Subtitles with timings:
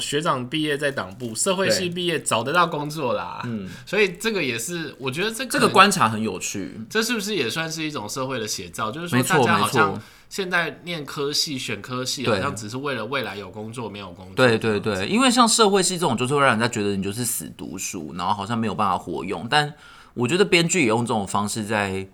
[0.00, 3.42] 学长毕业在党部，社会系毕业找得到工作啦。
[3.44, 6.80] 嗯，所以这个也是，我觉得这个这个观察很有趣。
[6.88, 8.90] 这是不是也算是一种社会的写照？
[8.90, 10.00] 就是说，大家好像
[10.30, 14.34] 现在念科系、选科系，好像只是为了未来有工作没有工作。
[14.34, 19.46] 对对对，因为像社会系这种，就是会让人家觉得你就是死读书，然后好像没有办法活用。
[19.50, 19.74] 但
[20.14, 22.08] 我觉得编剧也用这种方式，在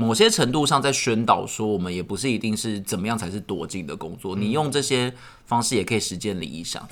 [0.00, 5.12] 某些程度上在宣导说，我们也不是一定是怎么样才是多进的工作，你用这些
[5.44, 6.88] 方式也可以实践理想。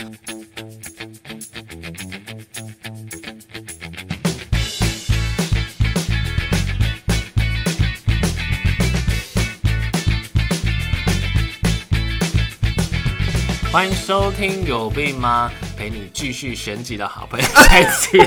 [13.70, 15.52] 欢迎收听有病吗？
[15.76, 18.18] 陪你继续选举的好朋友， 再次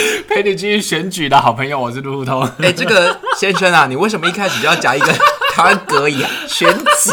[0.28, 2.42] 陪你继续选举的好朋友，我是路路通。
[2.60, 5.12] 哎、这个先生啊，你为什么一开始就要讲一个
[5.52, 7.10] 台湾格言选举？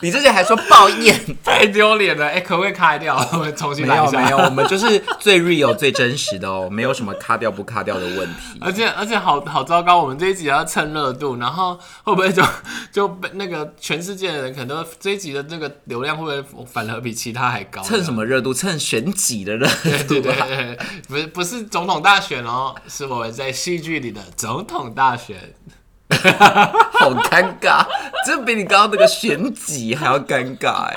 [0.00, 1.14] 你之前还说抱怨，
[1.44, 2.26] 太丢脸了！
[2.26, 3.16] 哎、可不可以卡掉？
[3.32, 4.20] 我们重新没来一下。
[4.20, 8.58] 有没有，我们就是 最 real 最真实的哦，没有什么卡掉不卡掉的问题。
[8.60, 12.42] 而且而且好好糟糕，我们这一集要蹭热度，然后会不会就
[12.92, 17.82] 就被那个全世界的人可能都这一集的那个流量会不会反而比其他还高？
[17.82, 18.10] 蹭什？
[18.12, 18.52] 么热度？
[18.52, 19.78] 蹭选举的热度、啊。
[19.84, 25.36] 对对对对，不是不是总统大选哦，是我们在戏剧里的总统大选。
[26.92, 27.84] 好尴尬，
[28.26, 30.96] 这比你刚刚那个选几还要尴尬哎。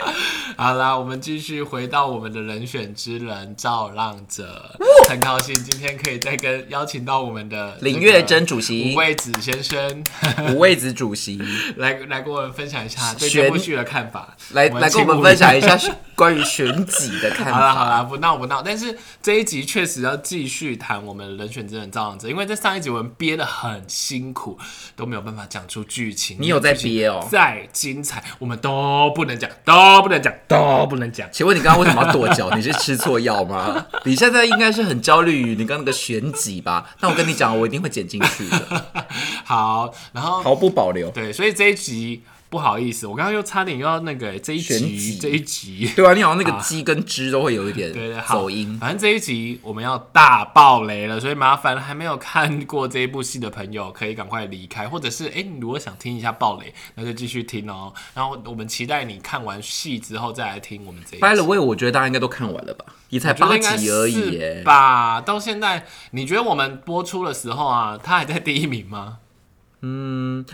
[0.57, 4.77] 好啦，我们继续回到我们的人选之人赵浪者，
[5.09, 10.03] 很高兴今天可以再跟邀请到我们的林月珍主吴席，卫子先生
[10.53, 11.41] 五位子主席，
[11.77, 15.77] 来来跟我们分享一下对选这部剧的看法，来来跟我们分享一下
[16.15, 17.53] 关于选己的看法。
[17.53, 18.61] 好啦好了，不闹不闹。
[18.61, 24.57] 但是这一集确实要继续谈我们人选之人造浪者，因为在上一集我们憋得很辛苦，
[24.95, 26.37] 都没有办法讲出剧情。
[26.39, 30.31] 你有在憋哦再精彩，我们都不能讲，都不能讲，
[30.79, 31.27] 都不能讲。
[31.31, 32.49] 请问你刚刚为什么要跺脚？
[32.55, 33.85] 你是吃错药吗？
[34.05, 36.89] 你现在应该是很焦虑于你刚刚那个选集吧？
[36.99, 38.85] 那我跟你讲，我一定会剪进去的，
[39.45, 41.09] 好，然后毫不保留。
[41.11, 42.23] 对，所以这一集
[42.53, 45.91] 不好意思，我刚刚又差点又要那个这一集集这一集。
[45.95, 48.77] 对啊，你好像那个鸡跟枝都会有一点对对，好走音。
[48.79, 57.91] 反正这一集我们要大爆雷了，所以麻烦还没有看过这一部戏的朋友，可以赶快离开，或者是哎、你如果想听一下爆雷，那就继续听哦。
[58.13, 61.25] 然后我们期待你看完戏之后再来听我们这一集。
[61.25, 62.85] By the way，我觉得大家应该都看完了吧？
[63.09, 64.63] 也才八集而已。
[64.63, 65.19] 吧？
[65.21, 69.17] 到现在，你觉得我们播出的时候啊，他还在第一名吗？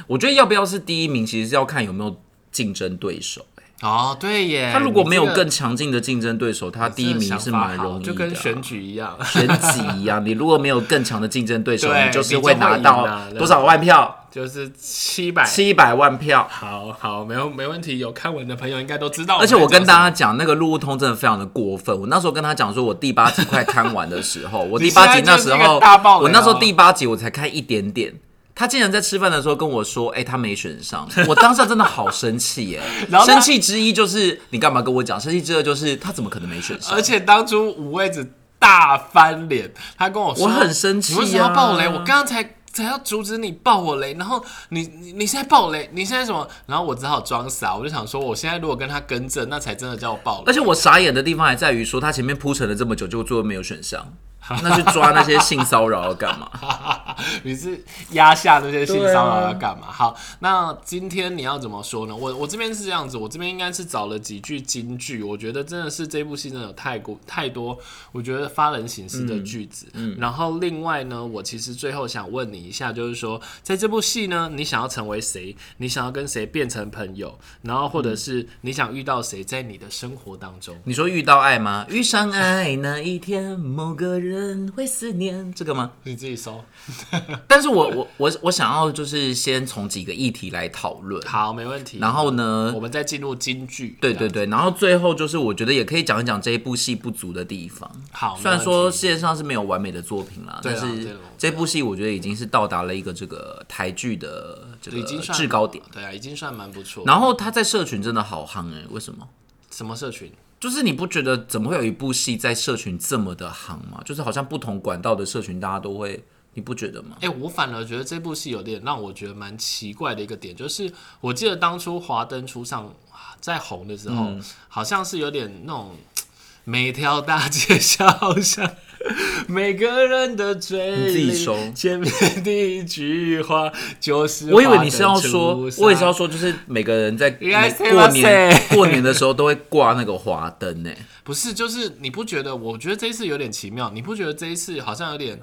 [0.07, 2.19] 我觉得要不要是第一名，其实是要看有没有
[2.51, 3.45] 竞争对手。
[3.81, 9.18] 哦，对耶，他如果没有更强劲的竞争对手，他第一名是蛮容易的啊、就跟选举一样。
[9.23, 10.25] 选举一样。
[10.25, 13.07] 你如果没有更强的竞争对手，对你就是会拿到
[13.38, 14.18] 多少万票？
[14.29, 16.45] 就是七百，七百万票。
[16.51, 18.00] 好好，没有没问题。
[18.00, 19.38] 有看文的朋友应该都知道。
[19.38, 21.97] 而且我跟大家，家讲，那个路路通真的非常的过分。
[21.97, 25.79] 我那时候跟他讲说，我第八集快看完的时候，我第八集那时候
[26.22, 28.13] 我那时候第八集我才看一点点。
[28.59, 31.08] 他竟然在吃饭的时候跟我说：“哎、他没选上。
[31.30, 32.81] ”我当下真的好生气耶！
[33.09, 35.18] 然后生气之一就是你干嘛跟我讲？
[35.18, 36.94] 生气之二就是他怎么可能没选上？
[36.94, 41.88] 而且当初五位子大翻脸，他跟我说：“我很生气你为什么要啊爆雷？
[41.88, 50.44] 我刚刚才才要阻止你爆我雷，然后你你你现在爆雷，你现在什么？”然后我只好装傻，我就想说，我现在如果跟他更正，那才真的叫我爆雷。
[50.48, 54.06] 而且我傻眼的地方还在于说，他前面铺陈了这么久，结果最后没有选上，
[54.63, 56.50] 那去抓那些性骚扰要干嘛？
[57.44, 59.88] 你是压下那些性骚扰要干嘛？
[59.91, 62.16] 好，那今天你要怎么说呢？
[62.16, 67.77] 我我这边是这样子，我这边应该是找了几句金句，我觉得真的是这部戏真的有太过太多，
[68.11, 69.85] 我觉得发人省思的句子。
[69.94, 75.56] 嗯，然后另外呢，我其实最后想问你一下，就是说，在这部戏呢，你想要成为谁？
[75.77, 77.38] 你想要跟谁变成朋友？
[77.61, 80.75] 然后或者是你想遇到谁，在你的生活当中？
[80.85, 81.85] 你说遇到爱吗？
[81.89, 84.38] 遇上爱那一天，某个人
[84.75, 85.91] 会思念，这个吗？
[86.03, 86.63] 你自己搜。
[87.47, 92.00] 但是我我我我想要就是先从几个议题来讨论，好，没问题。
[92.00, 93.97] 然后呢我，们再进入京剧。
[94.01, 97.89] 对对对，然后最后就是我觉得也可以讲一讲这一部戏不足的地方。
[98.12, 105.83] 好，虽然说世界上是没有完美的作品啦，对但是这部戏我觉得已经是到达了一个这个台剧的这个已经算制高点。
[105.92, 107.03] 对啊，已经算蛮不错。
[107.06, 109.27] 然后他在社群真的好夯哎、为什么？
[109.71, 110.31] 什么社群？
[110.59, 114.01] 就是你不觉得怎么会有一部戏在社群这么的行吗？
[114.03, 116.23] 就是好像不同管道的社群大家都会，
[116.53, 117.15] 你不觉得吗？
[117.21, 120.91] 哎、我反而觉得这部戏有点让我觉得蛮奇怪的一个点，就是
[121.21, 122.94] 我记得当初华灯初上
[123.39, 125.95] 在红的时候，嗯好像是有点那种
[126.65, 128.06] 每条大街小
[128.41, 128.75] 巷，
[129.48, 132.12] 每个人的嘴你自己里收，前面
[132.44, 134.54] 第一句话就是。
[134.54, 140.92] 我以为你是要说，我也是要说，就是每个人在该过年 过年的时候都会挂那个花灯呢。
[141.24, 142.56] 不是，就是你不觉得？
[142.56, 145.40] 我觉得这一次有点奇妙，你不觉得这一次好像有点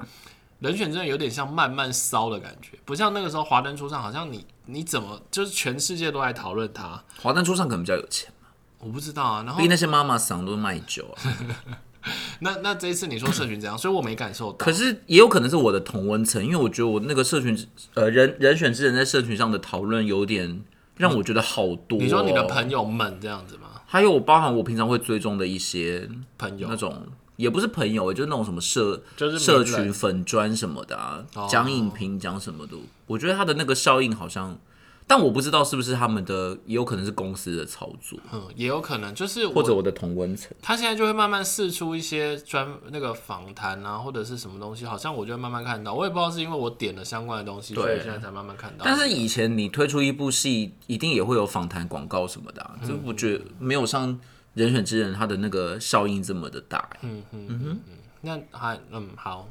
[0.58, 7.02] 人选真的有点像慢慢烧的感觉，不像那个时候华灯初上，好像你你怎么就是全世界都在讨论他。
[7.22, 8.30] 华灯初上可能比较有钱，
[8.80, 11.16] 我不知道啊，然后那些妈妈嗓都卖酒啊。
[12.40, 13.76] 那那这一次你说社群怎样？
[13.76, 14.56] 所以我没感受到。
[14.58, 17.56] 可是也有可能是我的同温层，因为我觉得我那个社群
[17.94, 20.62] 呃人人选之人在社群上的讨论有点
[20.96, 23.82] 让我觉得好多、你说你的朋友们这样子吗？
[23.86, 26.08] 还有包含我平常会追踪的一些
[26.38, 27.06] 朋友那种。
[27.36, 32.74] 也不是朋友，就是那种什么社就是社群粉砖什么的啊哦，讲影评讲什么的，
[33.06, 34.58] 我觉得他的那个效应好像，
[35.08, 40.50] 但我不知道是不是他们的，也有可能是公司的操作，嗯，也有可能就是或者我的同温层。
[40.60, 45.94] 他现在就会慢慢试出一些专那个访谈啊，或者是什么东西，好像我就会慢慢看到。
[45.94, 48.84] 我也不知道是因为我点了相关的东西，所以现在才慢慢看到。
[48.84, 54.18] 但是以前你推出一部戏，一定也会有访谈广告什么的、啊，嗯就我觉得没有像
[54.54, 57.22] 人选之人他的那个效应这么的大、嗯
[58.22, 59.48] 那还嗯好，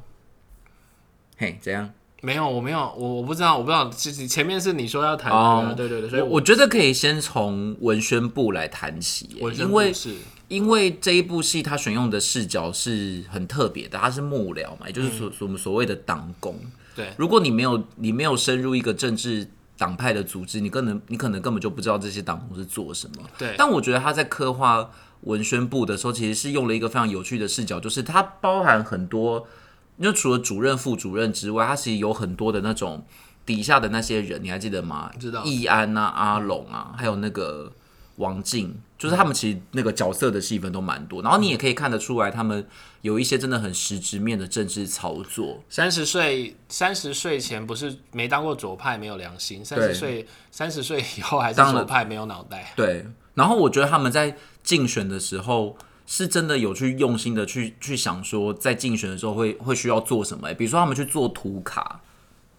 [1.38, 1.90] 嘿，怎样？
[2.26, 5.74] 没有我没有我我不知道我不知道，其实前面是你说要谈的、啊哦。
[5.76, 10.16] 对对对，所以我我觉得可以先从文宣部来谈起因为是。
[10.48, 16.54] 因为这一部戏它选用的视角是很特别的，它是幕僚嘛，也就是所所我们所谓的党工。
[16.94, 17.12] 对。
[17.16, 23.22] 如果你没有你没有深入一个政治党派的组织，你可能你可能根本就不知道这些党工是做什么。
[23.36, 24.88] 对，但我觉得他在刻画
[25.22, 29.48] 文宣部的时候，其实是用了一个非常有趣的视角，就是它包含很多，
[29.98, 33.04] 因为除了主任、副主任之外，他其实有很多的那种
[33.46, 35.10] 底下的那些人，你还记得吗？
[35.18, 37.72] 知道易安啊、阿龙啊，还有那个
[38.16, 42.66] 王静，就是他们其实那个角色的戏份都蛮多，然后你也可以看得出来，他们
[43.00, 45.62] 有一些真的很实质面的政治操作。
[45.70, 52.72] 三十岁三十岁前不是没当过左派没有良心，三十岁三十岁以后还是当左派没有脑袋。
[52.76, 55.78] 对，然后我觉得他们在竞选的时候。
[56.06, 60.54] 是真的有去用心的去去想说，在竞选的时候会会需要做什么、欸？
[60.54, 62.00] 比如说他们去做图卡，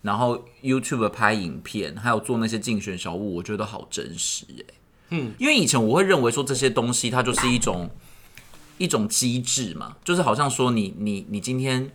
[0.01, 4.73] 然后 YouTube 拍影片，还有做那些竞选小物，我觉得好真实哎、
[5.11, 7.89] 嗯，因为以前我会认为说这些东西它就是一种
[8.77, 11.89] 一种机制嘛，就是好像说你你你今天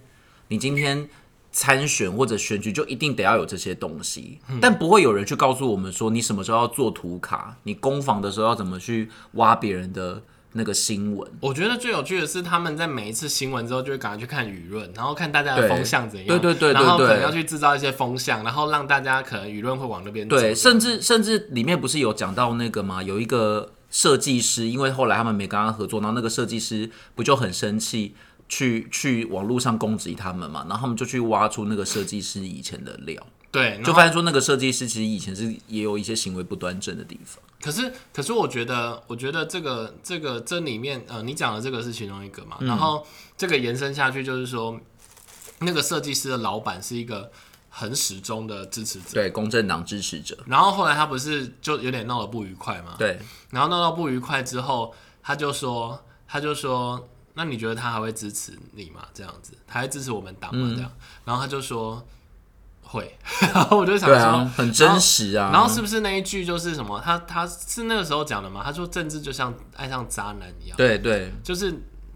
[0.48, 1.08] 你今天
[1.50, 10.22] 参选或者选举就一定得要有这些东西，但不会有人去告诉我们说你什么时候要做图卡，你攻防的时候要怎么去挖别人的
[10.52, 11.31] 那个新闻。
[11.40, 16.26] 我觉得最有趣的是，他们在每一次新闻之后，就会赶快去看舆论，然后看大家的风向怎样。
[16.26, 20.37] 对对对对然后可能要去制造一些风向，然后让大家可能舆论会往那边走。
[20.37, 23.02] 对，甚至甚至里面不是有讲到那个吗？
[23.02, 28.14] 有一个设计师，因为后来他们没跟他合作，然后那个设计师不就很生气，
[28.48, 37.40] 去去网络上攻击他们嘛，然后他们就去挖出那个设计师以前的料，对，就发现说那个设计师其实以前是也有一些行为不端正的地方。
[37.60, 42.49] 可是，可是我觉得，我觉得这个这个这里面，呃，你讲的这个是其中一个嗯。
[42.49, 43.06] 嘛，然后
[43.37, 44.81] 这个延伸下去就是说，
[45.60, 47.31] 那个设计师的老板是一个
[47.69, 53.20] 很始终的支持者，对，公正党支持者，然后后来他不是就有点闹得不愉快嘛，对，
[53.50, 59.06] 然后闹到不愉快之后，他就说，他就说，那你觉得他还会支持你吗？
[59.14, 60.58] 这样子，他还支持我们党嗯。
[60.58, 60.72] 吗？
[60.75, 60.90] 这样，
[61.26, 62.05] 然后他就说
[62.92, 63.16] 会，
[63.54, 65.50] 然后我就想说，啊，很真实啊。
[65.50, 67.00] 然后是不是那一句就是什么？
[67.02, 68.62] 他他是那个时候讲的嘛？
[68.62, 71.72] 他说政治就像爱上渣男一样，对对，就是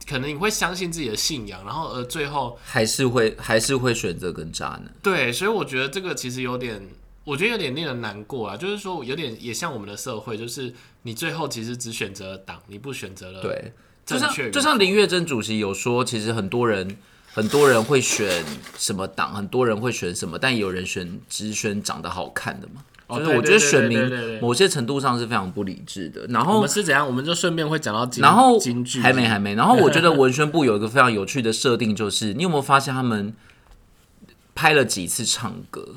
[0.06, 4.94] 可能你会相信自己的信仰，然后而最后还是会还是会选择跟渣男。
[5.02, 6.86] 对，所以我觉得这个其实有点，
[7.24, 8.56] 我觉得有点令人难过啊。
[8.56, 10.72] 就是说，有点也像我们的社会，就是
[11.02, 13.72] 你最后其实只选择了党，你不选择了对，
[14.04, 16.98] 就像就像林月珍主席有说，其实很多人
[17.36, 18.42] 很多人会选
[18.78, 22.82] 什么党，很多人会选什么，但也有人选只选长得好看的嘛。
[23.08, 26.26] 哦就是我觉得选民某些程度上是非常不理智的。
[26.28, 27.06] 然我后们是怎样？
[27.06, 33.34] 我们就顺便会讲到京然后京剧，还没还没，然后我觉得文宣部有一个非常有趣的设定，就是你有没有发现他们
[34.54, 35.96] 拍了几次唱歌？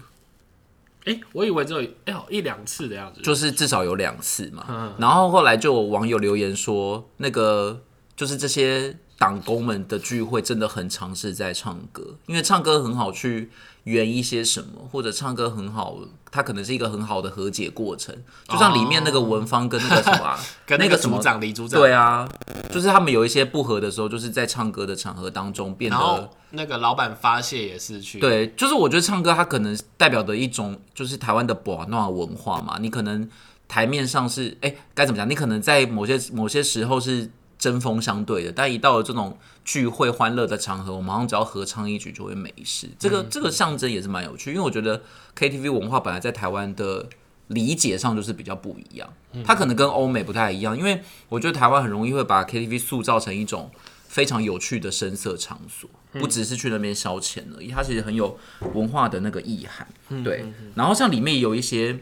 [1.06, 4.66] 哎、我以为只有哎呦一两次的样子，就是至少有两次嘛。
[4.68, 7.82] 嗯然后后来就有网友留言说，那个
[8.18, 13.52] 就是这些党工们的聚会真的很尝试在唱歌，因为唱歌很好去
[13.84, 15.98] 圆一些什么，或者唱歌很好，
[16.32, 18.16] 它可能是一个很好的和解过程。
[18.48, 22.30] 就像里面那个文芳跟那个什么、啊， 跟那个什么组长李组长对啊，
[22.72, 32.78] 就是他们有一些不和的时候，就是在唱歌的场合当中变得然后那个老板发泄也是去对，就是我觉得唱歌它可能代表的一种就是台湾的博诺文化嘛。
[32.80, 33.30] 你可能
[33.68, 35.30] 台面上是哎该怎么讲？
[35.30, 42.88] 你可能在某些某些时候是针锋相对的，但一到了这种聚会欢乐的场合，我们好像只要合唱一曲就会没事。
[42.98, 45.04] 这个这个象征也是蛮有趣，因为我觉得
[45.38, 47.10] KTV 文化本来在台湾的
[47.48, 49.14] 理解上就是比较不一样，
[49.44, 53.70] 它可能跟欧美不太一样，因为我觉得台湾很容易会把 KTV 塑造成一种
[54.08, 58.40] 非常有趣的声色场所，不只是去那边消遣而已，它其实很有
[58.74, 59.86] 文化的那个意涵。
[60.24, 62.00] 对，然后像里面有一些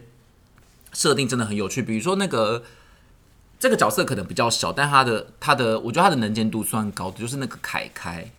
[0.92, 2.62] 设定真的很有趣，比如说那个。
[3.58, 8.30] 这个角色可能比较小，但他的他的，我觉得他的能见度算高的，就是那个凯凯，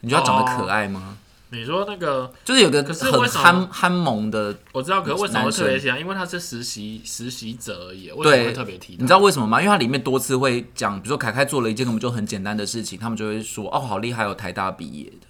[0.00, 1.18] 你觉得他长得可爱吗？
[1.50, 5.98] 你说那个就是有个很憨憨萌的，我知道，可是为什么会特别喜欢？
[5.98, 8.96] 因为他是实习实习者而已，为什么会特别提？
[8.98, 9.58] 你知道为什么吗？
[9.62, 15.26] 因为他里面多次会讲，比如说凯凯做了一件根本就很简单的事情，他们就会说：“哦，好厉害，有台大毕业的。”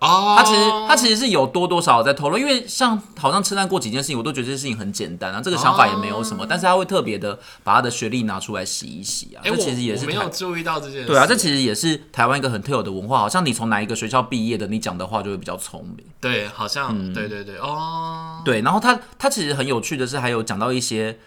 [0.00, 9.44] 哦，他其实他其实是有多多少少在透露，因为像好像称赞过几件事情，我都觉得这件事情很简单啊，这个想法也没有什么，但是他会特别的把他的学历拿出来洗一洗啊。
[9.44, 11.06] 这其实也是没有注意到这件。
[11.06, 16.06] 对啊，这其实也是台湾一个很特有的文化，好像你从哪一个学校毕业的，你讲的话就会比较聪明。
[16.20, 21.18] 对，好像对对对哦，对，然后他他其实很有趣的是，还有讲到一些。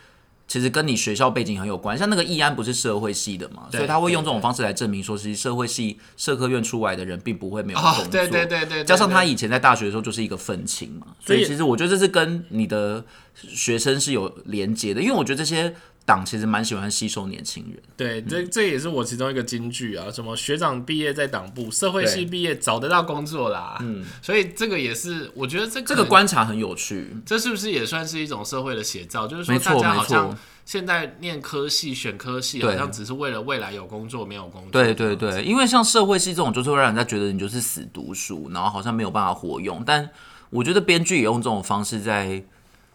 [0.53, 8.05] 其实跟你学校背景很有关，像那个易安不是社会系的嘛，所以他会用这种方式来证明说，其实社会系社科院出来的人并不会没有工作。
[8.05, 15.73] 对对对对，加上他以前在大学的时候就是一个愤青嘛，所以其实我觉得这是跟你的学生是有连接的，因为我觉得这些。
[16.05, 29.25] 党其实蛮喜欢吸收年轻人，对，这这也是我其中一个金句啊，什么学长毕业在党部，社会系毕业找得到工作啦，嗯，所以这个也是我觉得这这个观察很有趣，这是不是也算是一种社会的写照？
[29.25, 40.09] 就是说大家好像现在念科系选科系，好像只是为了未来有工作没有工作，对对对，因为像社会系这种，就是会让人家觉得你就是死读书，然后好像没有办法活用，但
[40.49, 42.43] 我觉得编剧也用这种方式在。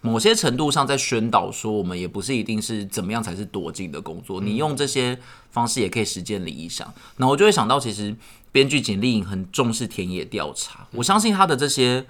[0.01, 4.41] 某些程度上，在宣导说，我们也不是一定是怎么样才是多金的工作。
[4.41, 5.19] 你用这些
[5.51, 6.93] 方式也可以实践理想。
[7.17, 8.15] 那我就会想到，其实
[8.53, 10.87] 编剧简历很重视田野调查。
[10.93, 12.07] 我相信他的这些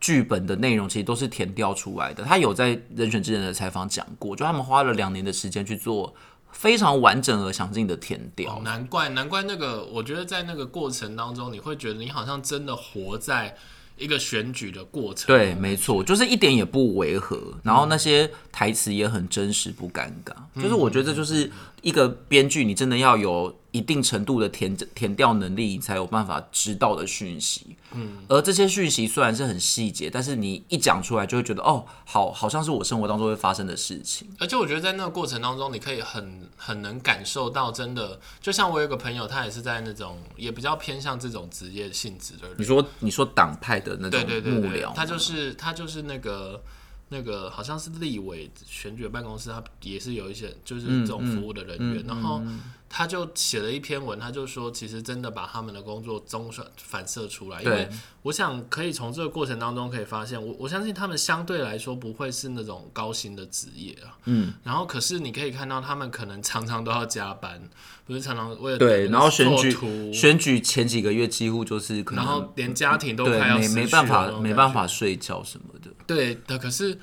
[0.00, 2.22] 剧本的内容，其实都是填调出来的。
[2.22, 6.14] 他有在人选之人的采访讲过，就他们花了两年的时间去做
[6.52, 8.60] 非常完整而详尽的填调。
[8.62, 13.56] 难怪，难怪那个，我觉得在那个过程当中，你会觉得你好像真的活在。
[13.98, 20.34] 一个选举的过程，对，没错，就是一点也不违和，然后那些台词也很真实，不尴尬。
[20.60, 21.50] 就是我觉得，就是
[21.82, 23.54] 一个编剧，你真的要有。
[23.76, 27.76] 一定程度的填填调能力，你才有办法知道的讯息。
[27.92, 34.26] 嗯，而这些讯息虽然是很细节，但是你一讲出来，就会觉得哦，好，好像是我生活当中会发生的事情。
[34.38, 42.48] 而且我觉得在那个过程当中，你可以很很能感受到，真的，就像我有个朋友，他也是在那种也比较偏向这种职业性质的。
[42.56, 46.62] 你说，你说党派的那种幕僚，他就是他就是那个。
[47.08, 52.42] 那个好像是立委选举办公室，他也是有一些就是这种服务的人员，然后
[52.88, 57.88] 他就写了一篇文，他就说，其实真的把他们的工作中反反射出来，因为
[58.22, 67.60] 我想可以从这个过程当中可以发现，我我相信他们相对来说不会是那种高薪的职业啊，嗯，然后可是你可以看到他们可能常常都要加班，
[68.04, 75.85] 不是常常为了对，然后选举选举前几个月几乎就是可能，然后连家庭都快要没没办法没办法睡觉什么的。
[76.06, 76.98] 对的，可是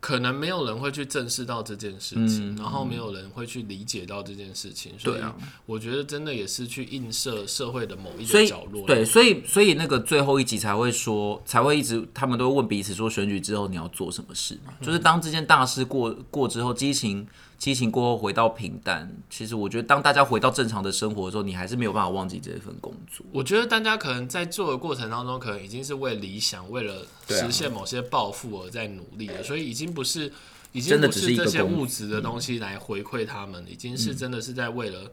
[0.00, 5.20] 可能没有人会去正视到这件事情，然后没有人会去理解到这件事情，所以
[5.66, 8.86] 我觉得真的也是去映射社会的某一个角落。
[8.86, 14.72] 对，所以所以那个最后一集才会说，才会一直他们都问彼此说，选举之后你要做什么事嘛？
[14.80, 17.26] 就是当这件大事过过之后，激情。
[17.58, 23.26] 激情过后回到平淡，其实我觉得当大家回到正常的生活的时候，你还是没有办法忘记这份工作。
[23.32, 30.32] 我觉得大家可能在做的过程当中，可能已经是为理想、为了实现某些抱负而在努力了，所以已经不是，
[30.70, 35.10] 已经不是这些物质的东西来回馈他们，已经是真的是在为了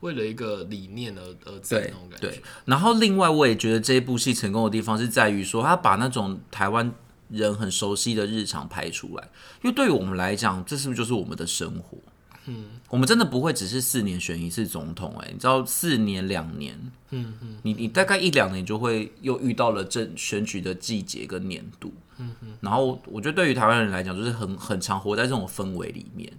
[0.00, 2.42] 为了一个理念而而在那种感觉。
[2.64, 6.92] 然后另外我也觉得这一部戏成功的地方是在于说，他把那种台湾。
[7.28, 9.28] 人很熟悉的日常拍出来，
[9.62, 11.98] 因为对于我们来讲，这是不是就是我们的生活？
[12.46, 16.78] 嗯，我们真的不会只是四年选一次总统，哎，你知道四年两年，
[17.10, 26.30] 嗯嗯，你你大概一两年就会又遇到了政选举的季节跟年度，嗯嗯，然后我觉得对于台湾人来讲，就是很很常活在这种氛围里面，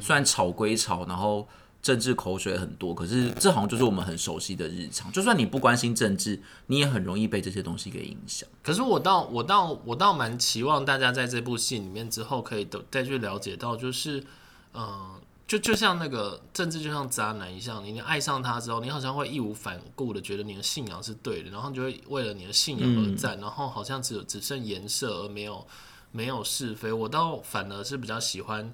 [0.00, 1.48] 虽然吵归吵，然后。
[1.84, 5.12] 政治口水很多，可是这好像就是我们很熟悉的日常。
[5.12, 8.48] 就算你不关心政治，你也很容易被这些东西给影响。
[8.62, 14.24] 可是我倒我倒我倒蛮期望大家在这部戏里面之后可以都再去了解到，就是
[14.72, 25.66] 嗯，就就像那个政治就像渣男一样，你爱上他之后，你好像会义无反顾的觉得你的信仰是对的，然后就会为了你的信仰而战，然后好像只只剩颜色而没有
[26.12, 26.90] 没有是非。
[26.90, 28.72] 我倒反而是比较喜欢。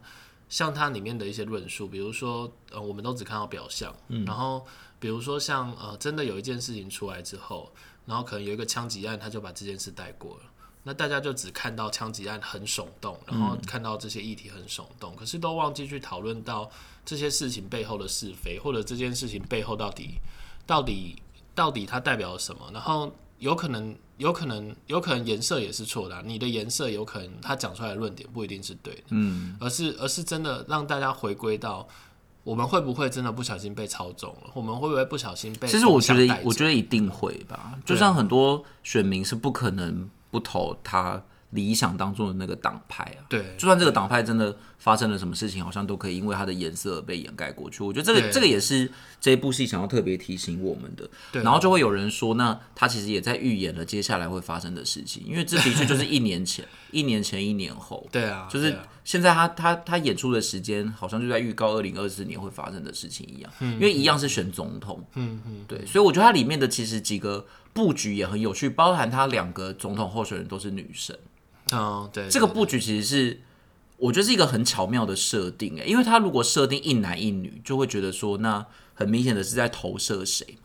[0.50, 3.94] 像它里面的一些论述，比如说呃，我们都只看到表象，
[4.26, 4.66] 然后
[4.98, 7.72] 比如说像呃，真的有一件事情出来之后，
[8.04, 10.42] 然后可能有一个枪击案，他就把这件事带过了。
[10.82, 16.70] 那大家就只看到枪击案很耸动，然后看到这些议题很耸动，可是都忘记去讨论到
[17.04, 20.14] 这些事情背后的是非，或者这件事情背后到底
[20.66, 21.16] 到底
[21.54, 22.70] 到底它代表了什么？
[22.72, 31.88] 然后有可能有可能有可能颜色也是错的啊，你的颜色有可能他讲出来的论点不一定是对的，嗯，而是而是真的让大家回归到
[32.44, 34.50] 我们会不会真的不小心被操纵了？
[34.54, 35.66] 我们会不会不小心被？
[35.66, 40.08] 其实我觉得我觉得一定会吧，就像很多选民是不可能。
[40.32, 47.82] 不投他理想当中的那个党派啊，对，就算这个党派真的发生了什么事情，好像都可以因为它的颜色被掩盖过去。
[47.82, 48.90] 我觉得这个这个也是
[49.20, 51.10] 这一部戏想要特别提醒我们的。
[51.32, 58.06] 对，然后就会有人说，那他其实也在预演了接下来会发生的事情，因为这的确就是一年前、 一年前、一年后。
[58.12, 65.04] 对啊，就是现在他他他演出的时间好像就在预告二零二四年会发生的事情一样，因为一样是选总统。
[65.16, 67.44] 嗯嗯，对，所以我觉得它里面的其实几个。
[67.72, 71.16] 布局也很有趣，包含他两个总统候选人都是女生。
[71.72, 73.40] 哦，对，这个布局其实是
[73.96, 80.58] 我觉得是一个很巧妙的设定诶，因为他如果设定一男一女，就会觉得说那很明显的是在投射谁，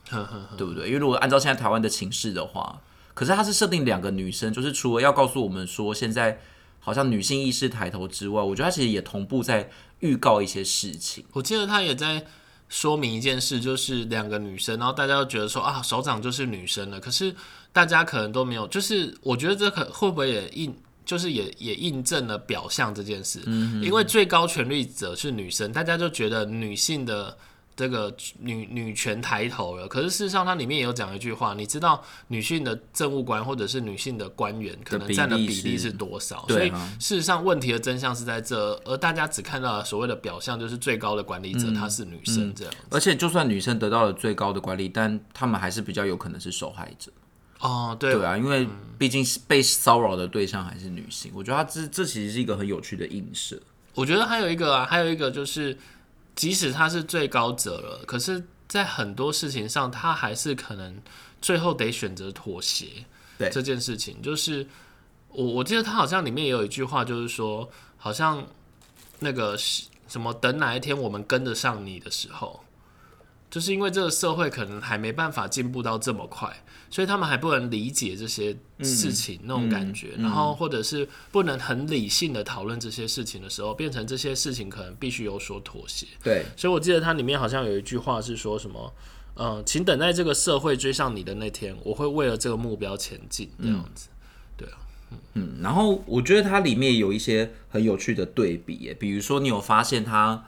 [0.57, 0.87] 对不对？
[0.87, 2.81] 因为如果按照现在台湾的情势的话，
[3.13, 6.39] 可是他是设定两个女生，就是除了要告诉我们说现在
[6.79, 11.25] 好像女性意识抬头之外，我觉得他其实也同步在预告一些事情。
[11.33, 12.25] 我记得他也在。
[12.67, 16.99] 说明一件事，就是两个女生，然后大家都觉得说啊，首长就是女生了。
[16.99, 17.33] 可是
[17.71, 20.75] 大家可能都没有，就是我觉得这可会不会也印，
[21.05, 23.41] 就是也也印证了表象这件事。
[23.45, 27.37] 嗯，因为最高权力者是女生，大家就觉得女性的。
[27.77, 36.45] 这个女女权抬头了，可是事实上它里面也有讲一句话，你知道女性的政务官或者是女性的官员可能占的比例是多少？
[36.47, 36.69] 所以
[37.01, 42.73] 事实上问题的真相是在这，而大家只看到了所谓的表象，就是最高的管理者她是女生这样。
[42.89, 47.11] 而且就算女生得到了最高的管理，但他们还是比较有可能是受害者。
[47.65, 48.67] 哦，对对啊，因为
[48.97, 53.61] 毕竟是被骚扰的对象还是女性，我觉得他这这其实是一个很有趣的映射。
[53.93, 55.77] 我觉得还有一个啊，还有一个就是。
[56.35, 61.01] 即使他是最高者了，可是，在很多事情上，他还是可能
[61.41, 63.05] 最后得选择妥协。
[63.37, 64.67] 对这件事情，就是
[65.29, 68.45] 我我记得他好像里面也有一句话，就是说，好像
[69.19, 69.57] 那个
[70.09, 72.65] 什么，等哪一天我们跟得上你的时候。
[73.49, 76.61] 就是因为这个社会可能还没办法进步到这么快，
[76.95, 86.07] 所以他们还不能理解这些事情那种感觉，然后或者是不能很理性的讨论这些事情的时候，变成这些事情可能必须有所妥协。
[86.23, 88.93] 对，所以我记得它里面好像有一句话是说什么，
[89.35, 93.51] 嗯，请等待这个社会追上你的那天，我会为了这个目标前进。
[93.61, 94.07] 这样子，
[94.55, 94.77] 对啊，
[95.33, 100.45] 嗯，然后我觉得它里面有一些很有趣的对比，比如说你有发现它。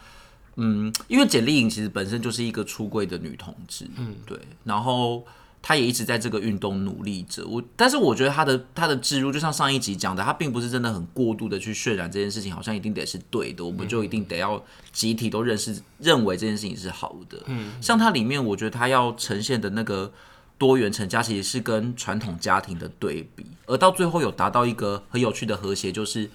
[0.60, 5.24] 嗯，因为简丽颖其实本身就是一个出柜的女同志，嗯，对，然后
[5.62, 7.46] 她也一直在这个运动努力着。
[7.46, 17.38] 我，但是我觉得他的他的置入，就像上一集讲的，他并不是真的很过度的去渲染这件事情，好像一定得是对的，我们就一定得要集体都认识认为这件事情是好的。
[17.48, 20.12] 嗯，像它里面，我觉得他要呈现的那个
[20.58, 26.30] 多元成家，其实是跟传统家庭的对比，而到最后有达到一个很有趣的和谐，就是。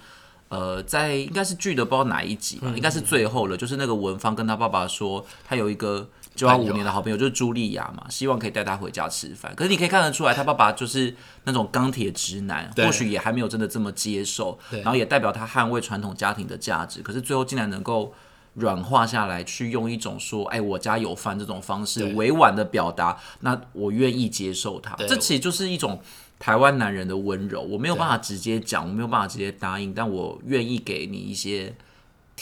[0.49, 3.57] 呃，在应该是剧的不知道哪一集吧，应该是最后了。
[3.57, 9.53] 就是那个文芳跟他爸爸说，他有一个交往五年的好朋友，就是茱莉亚嘛，希望可以带他回家吃饭。
[9.55, 14.57] 可是你可以看得出来，他爸爸就是那种钢铁直男，或许也还没有真的这么接受。
[14.71, 17.01] 然后也代表他捍卫传统家庭的价值。
[17.01, 18.13] 可是最后竟然能够
[18.55, 24.95] 软化下来，去用一种说“哎，我家有饭”这种方式委婉的表达，那我愿意接受他。
[25.07, 26.01] 这其实就是一种。
[26.39, 31.73] 台湾男人的温柔，我没有办法直接讲，我没有办法直接答应，但我愿意给你一些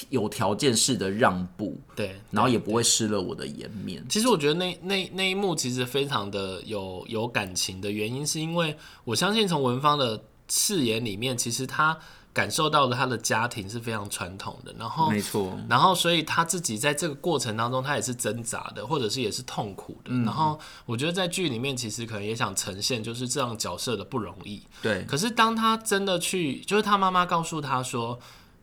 [0.10, 4.06] 有条件式的让步，对，然后也不会失了我的颜面。
[4.10, 11.98] 其实我觉得那那那一幕其实非常的有有感情的原因，是因为我相信从文芳的誓言里面，其实他。
[12.34, 20.14] 感受到了他的家庭是非常传统的，然后没错，然后所以他自己在这个过程当中，他也是挣扎的，或者是也是痛苦的。
[20.24, 24.64] 然后我觉得在剧里面，其实可能也想呈现就是这样角色的不容易。
[24.82, 25.04] 对。
[25.04, 28.18] 可是当他真的去，就是他妈妈告诉他说，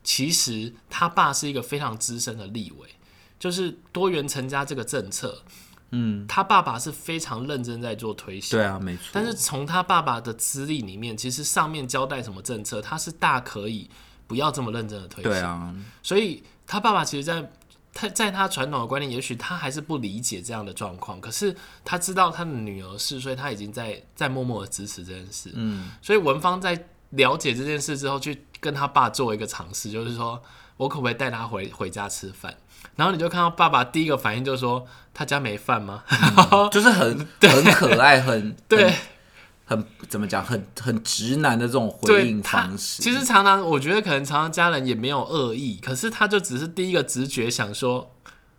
[0.08, 2.88] 其实他爸是一个非常资深的立委，
[3.38, 5.42] 就是多元成家这个政策。
[5.90, 9.02] 嗯，他爸爸是非常认真在做推行，对啊，没错。
[9.12, 13.90] 但是从他爸爸的资历里面，其实上面交代什么政策，他是大可以
[14.26, 15.30] 不要这么认真的推行。
[15.30, 17.52] 对啊，所以他爸爸其实，在
[17.92, 21.20] 他在他传统的观念，也许他还是不理解这样的状况。
[21.20, 25.50] 可是他知道他的女儿是，所以他已经在在默默的支持这件事。
[25.52, 30.42] 嗯，所以文芳在了解这件事之后，去跟他爸做一个尝试，就是说。
[30.78, 32.54] 我可不可以带他回回家吃饭？
[32.94, 36.04] 然后你就看到爸爸第一个反应就是说，他家没饭吗？
[36.70, 38.94] 就是很很可爱，很 对，
[39.64, 43.02] 很怎么讲，很很直男的这种回应方式。
[43.02, 48.14] 其实常常我觉得可能常常家人也没有恶意，可是他就只是第一个直觉想说，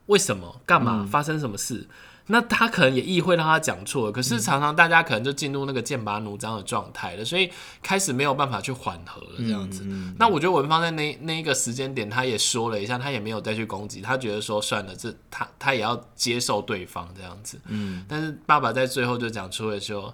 [0.08, 0.60] 为什么？
[0.66, 1.08] 干嘛？
[1.10, 1.88] 发生什么事？
[2.32, 7.50] 那他可能也意会到他讲错了，可是常常大家可能就进入那个剑拔弩张的状态了，所以
[7.82, 9.84] 开始没有办法去缓和了这样子。
[10.20, 17.60] 那我觉得文芳在那那一个时间点，他也说了一下，他也没有再去攻击，他觉得说算了，这他他也要接受对方这样子。
[17.66, 20.14] 嗯，但是爸爸在最后就讲出了说，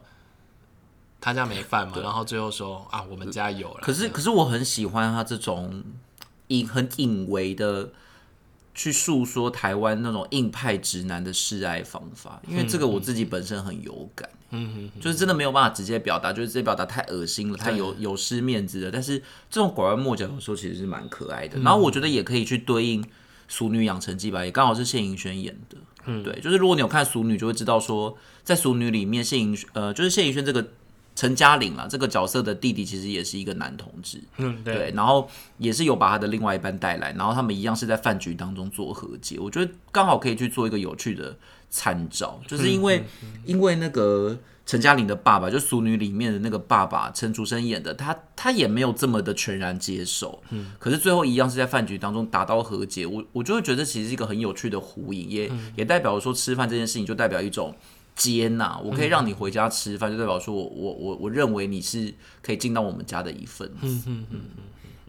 [1.20, 3.82] 他家没饭嘛，然后最后说啊，我们家有了。
[3.82, 5.84] 可是可是我很喜欢他这种
[6.48, 7.90] 隐很隐微的。
[8.76, 18.92] 去诉说台湾那种硬派直男的示爱方法，因为这个我自己本身很有感，嗯嗯，就是真的没有办法直接表达，就是直接表达太恶心了，太有有失面子了。
[18.92, 19.18] 但是
[19.50, 21.58] 这种拐弯抹角有时候其实是蛮可爱的。
[21.62, 23.02] 然后我觉得也可以去对应
[23.48, 30.68] 《俗女养成记》吧，也刚好是谢盈萱演的，嗯，对，就是如果你有看《俗女》，就会知道说在《俗女》里面，谢盈呃，就是谢盈萱这个。
[31.16, 41.38] 陈嘉玲啊，这个角色的弟弟其实也是一个男同志，嗯，对，然后也是有把他的另外一半带来，然后他们一样是在饭局当中做和解，我觉得刚好可以去做一个有趣的
[41.70, 43.02] 参照，就是因为
[43.46, 57.74] 因为那个陈嘉玲的爸爸，就《俗女》里面的那个爸爸陈竹生演的，他他也没有这么的全然接受，嗯，可是最后一样是在饭局当中达到和解，我我就会觉得其实是一个很有趣的呼应，也也代表说吃饭这件事情就代表一种。
[58.16, 63.76] 接纳，我可以让你回家吃饭，就代表说我我我我认为你是可以进到我们家的一份子。
[63.82, 64.64] 嗯嗯嗯嗯，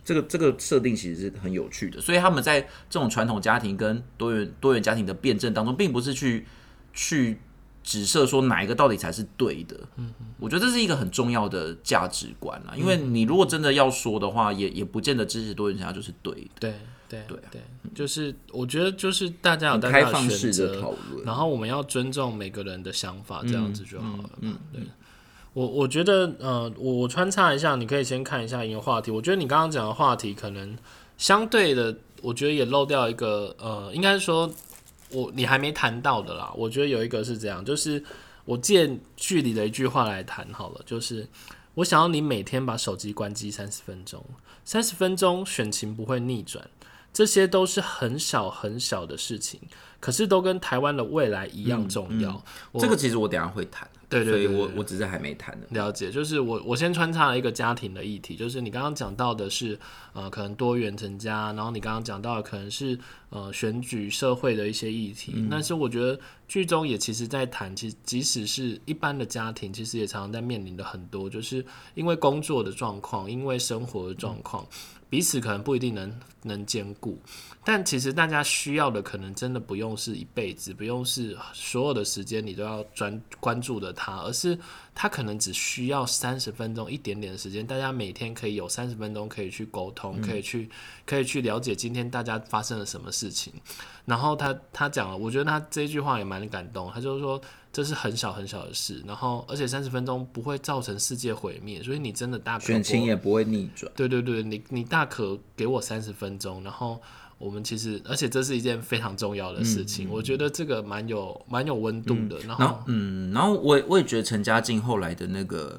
[0.04, 6.46] 这个这个设定其实是很有趣的，所以他们在这种传统家庭跟多元多元家庭的辩证当中，并不是去
[6.92, 7.38] 去
[7.84, 9.76] 指涉说哪一个到底才是对的。
[9.96, 16.50] 嗯嗯，我觉得这是一个很重要的价值观啊，因为你如果真的要说的话，也也不见得支持多元家就是对的。
[16.58, 16.74] 对。
[17.08, 17.60] 对对对，
[17.94, 24.30] 就是我觉得就是大家有大家的选择，然后我们要尊重每个人的想法，这样子就好了。
[24.40, 24.82] 嗯，对。
[25.52, 29.10] 我我觉得呃，我我穿插一下，你可以先看一下一个话题。
[29.10, 30.76] 我觉得你刚刚讲的话题可能
[31.16, 34.52] 相对的，我觉得也漏掉一个呃，应该是说
[35.10, 36.52] 我你还没谈到的啦。
[36.54, 38.04] 我觉得有一个是这样，就是
[38.44, 41.26] 我借距离的一句话来谈好了，就是
[41.72, 44.22] 我想要你每天把手机关机三十分钟，
[44.62, 46.68] 三十分钟选情不会逆转。
[47.16, 49.58] 这些都是很小很小的事情，
[49.98, 52.44] 可是都跟台湾的未来一样重要。
[52.78, 55.66] 这个其实我等下会谈，对对，所以我我只是还没谈呢。
[55.70, 59.78] 了解，就是我我先穿插了一个家庭的议题，就是你刚刚讲到的是
[60.12, 62.98] 呃，可能多元成家，然后你刚刚讲到的可能是
[63.30, 65.42] 呃选举社会的一些议题。
[65.50, 74.66] 但是我觉得剧中也其实在谈，其实即使是一般的家庭，其实也常常在面临的很多，就是因为工作的状况，因为生活的状况。
[75.08, 77.18] 彼此可能不一定能能兼顾，
[77.64, 84.58] 但其实大家需要的可能真的不用是一辈子，不用是所有的时间你都要专关注的他，而是
[84.94, 90.68] 他可能只需要三十分钟一点点的时间，大家每天可以有三十分钟可以去沟通，可以去
[91.04, 93.52] 可以去了解今天大家发生了什么事情。
[94.04, 97.40] 然后他他讲了，我觉得他这句话也蛮感动，他就是说。
[97.76, 103.92] 这是很小很小的事，然后而且三十分钟不会造成世界毁灭，所以你真的大可选情也不会逆转。
[103.94, 106.98] 对对对，你你大可给我三十分钟，然后
[107.36, 112.38] 我们其实，而且这是一件非常重要的事情，我觉得这个蛮有蛮有温度的。
[112.46, 115.78] 然后嗯，然后我我也觉得陈嘉静后来的那个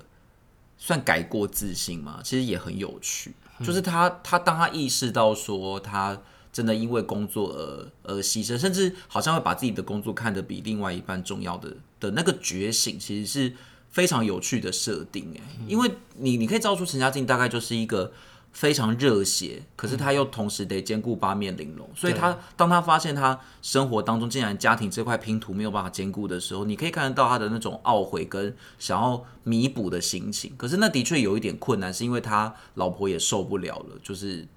[0.77, 3.33] 算改过自新嘛，其实也很有趣，
[3.63, 6.21] 就是他他当他意识到说他。
[6.57, 13.53] 真的因为工作而而牺牲，甚至好像会把自己的工作看得比另外一半重要的的那个觉醒，其实是
[13.91, 15.41] 非常有趣的设定哎。
[15.67, 18.11] 因为你你可以造出陈家静大概就是一个
[18.51, 30.53] 非常热血，可是他又同时得兼顾八面玲珑，所以他当他发现他生活当中竟然家庭这块拼图没有办法兼顾的时候，你可以看得到他的那种懊悔跟想要弥补的心情。
[30.57, 34.47] 可是那的确有一点困难，是因为他老婆也受不了了，就是。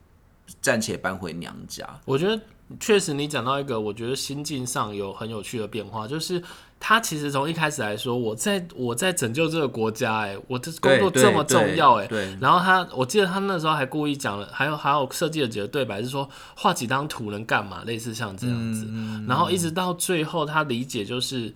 [0.61, 1.89] 暂且搬回娘家。
[2.05, 2.41] 我觉得
[2.79, 6.41] 确实，你讲到一个，我觉得心境上有很有趣的变化，就是
[6.79, 12.37] 他其实从一开始来说，我在我在拯救这个国家，哎，我的工作这么重要，哎，对。
[12.41, 18.87] 然后他，我记得他那时候还故意讲了，还有还有设计了几个对白，是说画几张图能干嘛，类似像这样子。
[19.27, 21.53] 然后一直到最后，他理解就是，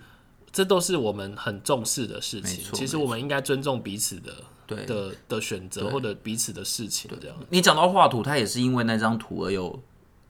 [0.51, 2.65] 这都是我们很重视的事情。
[2.73, 4.33] 其实我们应该尊重彼此的。
[4.67, 7.37] 对的的选择或者彼此的事情，这样。
[7.51, 9.83] 你讲到画图，他也是因为那张图而有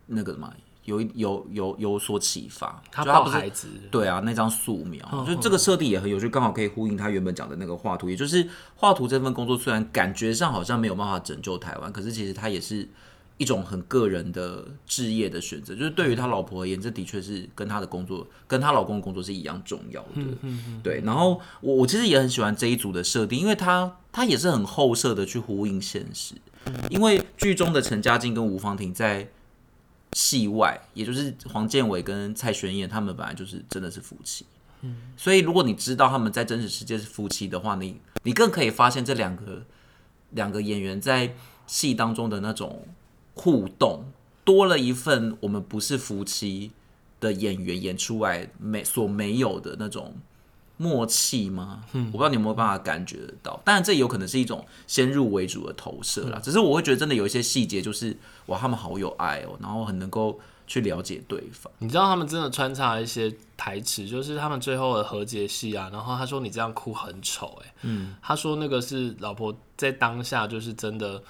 [0.07, 0.53] 那个嘛，
[0.85, 2.83] 有有有有所启发。
[2.91, 12.89] 他抱孩子，对啊，那张素描，就这个设定也很有趣，刚好可以呼应他原本讲的那个画图，也就是画图这份工作，虽然感觉上好像没有办法拯救台湾，可是其实他也是
[13.37, 20.09] 一种很个人的置业的选择，就是对于他老婆而言，这的确是跟他的工作、跟他老公的工作是一样重要的。
[20.85, 26.37] 对，然后我我其实也很喜欢这一组的设定，因为他他也是很后设的去呼应现实。
[26.89, 29.29] 因为剧中的陈嘉静跟吴芳婷在
[30.13, 34.47] 戏外，也就是黄建伟跟蔡玄燕，他们本来就是真的是夫妻。
[34.83, 39.67] 嗯，所以如果你知道他们在真实世界是夫妻的话，你你更可以发现这两个
[40.31, 41.35] 两个演员在
[41.67, 42.87] 戏当中的那种。
[43.35, 44.05] 互动
[44.45, 46.71] 多了一份我们不是夫妻
[47.21, 50.15] 的演员演出来没所没有的那种
[50.77, 51.85] 默契吗？
[51.93, 53.61] 嗯，我不知道你有没有办法感觉得到。
[53.65, 56.39] 当然，这有可能是一种先入为主的投射啦。
[56.43, 58.17] 只是我会觉得真的有一些细节，就是
[58.47, 61.73] 哇，他们好有爱哦，然后很能够去了解对方。
[61.79, 65.89] 你知道他们真的穿插一些台词，就是他们最后的和解戏啊。
[65.93, 71.23] 然后他说：“你这样哭很丑。”哎，嗯，他说那个是老婆在当下就是真的。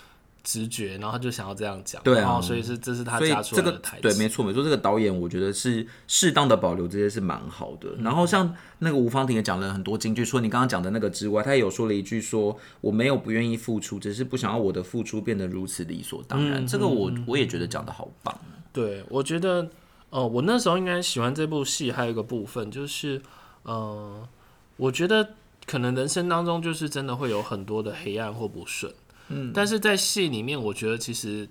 [0.45, 4.63] 直觉，然后他就想要这样讲，对啊，所以是这是他加出来的台词，对，没错没错。
[4.63, 7.89] 这个导演我觉得是适当的保留这些是蛮好的。
[8.01, 16.67] 然后像那个吴芳婷也讲了很多金句，除了你刚刚讲的那个之外，他也有说了一句说我没有不愿意付出，只是不想要我的付出变得如此理所当然。
[16.67, 18.39] 这个我我也觉得讲的好棒。
[18.71, 19.67] 对，我觉得
[20.11, 23.23] 哦，我那时候应该喜欢这部戏，还有一个部分就是，
[23.63, 24.29] 呃，
[24.77, 25.31] 我觉得
[25.65, 28.93] 可能人生当中就是真的会有很多的黑暗或不顺。
[29.35, 31.49] 嗯，但是在戏里面，我觉得其实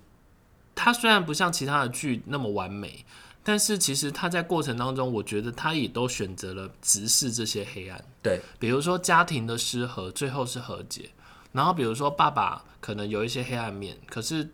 [0.73, 3.05] 他虽然不像其他的剧那么完美，
[3.43, 8.03] 但是其实他在过程当中，我觉得他也都选择了直视这些黑暗。
[8.21, 11.09] 对，比如说家庭的失和，最后是和解；
[11.51, 14.49] 然后比如说爸爸可能有一些黑暗面，可是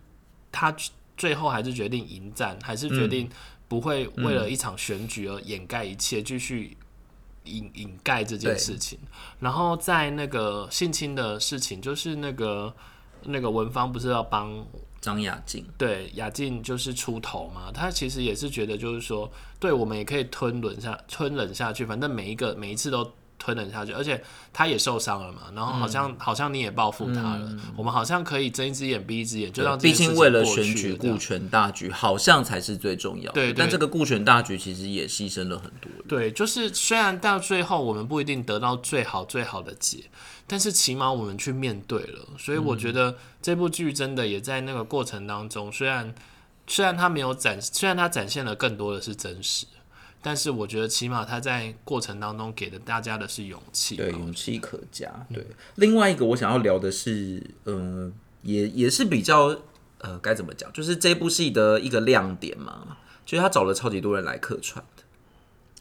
[0.52, 0.76] 他
[1.16, 3.30] 最后还是决定迎战，还是决定
[3.68, 6.76] 不会为了一场选举而掩盖一切，继续
[7.44, 8.98] 掩掩盖这件事情。
[9.40, 12.76] 然后在那个性侵的事情，就是那个。
[13.24, 14.66] 那个文芳不是要帮
[15.02, 15.66] 张雅静？
[15.78, 17.72] 对，雅静就是出头嘛。
[17.74, 21.86] 他其实也是觉得，就是说，对我们也可以吞忍下，吞忍下去。
[21.86, 23.10] 反正每一个每一次都。
[23.40, 24.22] 吞了下去，而且
[24.54, 33.32] 他也受伤了嘛，然后好像好像你也报复他了，我们好像可以睁一只眼闭一只眼，就让毕竟为了选举顾全大局，好像才是最重要。
[33.32, 35.90] 对，但这个顾全大局其实也牺牲了很多。
[36.08, 40.04] 对，就是虽然到最后我们不一定得到最好最好的解，
[40.46, 42.28] 但是起码我们去面对了。
[42.38, 46.14] 所以我觉得这部剧真的也在那个过程当中，虽然
[46.68, 49.66] 虽然他没有展，虽然他展现了更多的是真实。
[50.22, 55.10] 但是我觉得，起码他在过程当中给的大家的是勇气，对，勇气可嘉。
[55.34, 59.56] 对，另外一个我想要聊的是，嗯，也也是比较，
[60.00, 65.04] 呃，该怎么讲，就是这部戏的一个亮点嘛，就是他找了超级多人来客串的。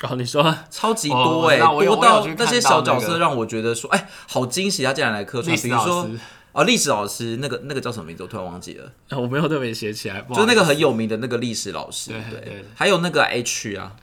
[0.09, 5.57] 哦，你说超级多哎，多到那些小角色让我觉得说，哎，好惊喜，他竟然来客串。
[5.57, 6.09] 比如说，
[6.53, 8.22] 啊，历史老师，那个那个叫什么名字？
[8.22, 8.92] 我突然忘记了。
[9.18, 13.96] 我没有特别写起来，就那个很有名的那个历史老师，对，还有那个 H 啊。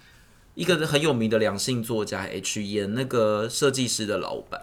[0.55, 4.61] 一个很有名的两性作家 H 演那个设计师的老板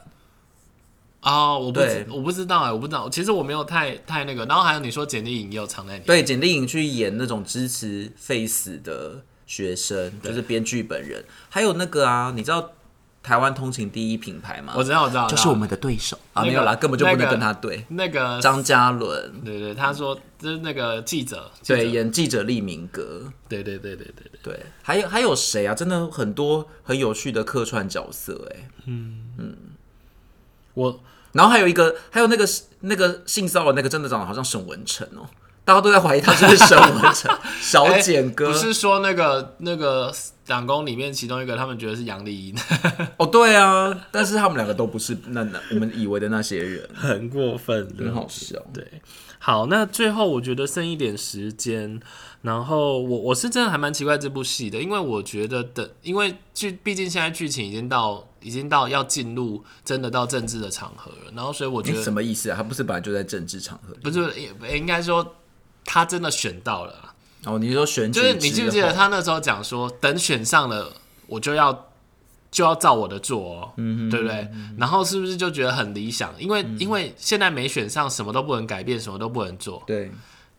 [1.21, 4.45] 啊，我不我不知道哎，我不知道，其实我没有太太那个。
[4.47, 11.25] 然后还有你说简历颖也有藏在里面，对，简历颖去演那种支持 face 的学生，就是编剧本人。
[11.49, 12.73] 还有那个啊，你知道？
[13.23, 17.85] 台湾通勤第一品牌吗，我知道，我知道，就是我们的对手啊，没有啦，根本就不能跟他对。
[17.91, 25.75] 那个张嘉伦，对对，他说就是那个记者，对，演记者立明格，对对对对对对，对，还有还有谁啊？
[25.75, 29.57] 真的很多很有趣的客串角色，哎，嗯嗯，
[30.75, 31.01] 我，
[31.33, 32.49] 然后还有一个，还有那个
[32.81, 35.29] 那个性骚扰那个，真的长得好像沈文成哦。
[35.65, 40.13] 大家都在怀疑他是不是沈文成 小简哥，不是说那个那个
[40.45, 42.59] 长工里面其中一个，他们觉得是杨丽英。
[43.17, 48.59] 哦，对啊，但是他们两个都不是那那我们以为的那些人， 很过分，很好笑。
[48.75, 48.85] 对，
[49.39, 52.01] 好，那最后我觉得剩一点时间，
[52.43, 62.57] 然后我我是真的还蛮奇怪这部戏的，因为我觉得的，因为剧毕竟现在剧情已经到已经到要进入真的到政治的场合了，然后所以我觉得什么意思啊？
[62.57, 63.95] 他不是本来就在政治场合？
[64.03, 64.33] 不是，
[64.75, 65.35] 应该说。
[65.85, 67.13] 他真的选到了
[67.45, 67.59] 哦！
[67.59, 70.93] 你说选就是你记不记得他那时候讲说，等选上了，
[71.27, 71.89] 我就要
[72.53, 74.49] 就要照我的做，哦，嗯，对不对？
[74.79, 76.33] 然后是不是就觉得很理想？
[76.39, 79.83] 因为因为现在没选上，什么都不能改变，什么都不能做。
[79.85, 80.09] 对。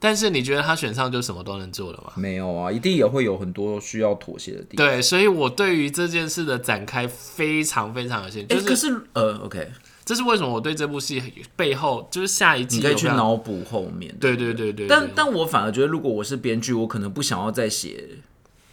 [0.03, 2.11] 但是你觉得他选上就什么都能做了吗？
[2.17, 4.85] 没有啊，一定也会有很多需要妥协的地方。
[4.85, 8.59] 对，所以我对于这件事的展开非常非常有兴趣。
[8.59, 9.71] 可是呃，OK。
[10.03, 11.23] 这是为什么我对这部戏
[11.55, 14.13] 背后就是下一季你可以去脑补后面。
[14.19, 14.85] 对对对对。
[14.85, 18.09] 但但我反而觉得，如果我是编剧，我可能不想要再写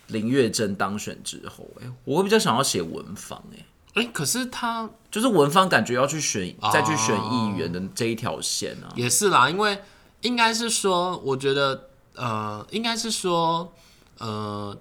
[0.09, 3.65] 林月珍当选之后，哎，我会比较想要写文芳，哎
[3.95, 8.91] 哎，可是他就是文芳，感觉要去选再去选议员的这一条线啊。
[8.97, 9.79] 也是啦，因为
[10.23, 11.87] 应该是说，我觉得。
[12.17, 13.73] 呃，应该是说，
[14.19, 14.77] 呃，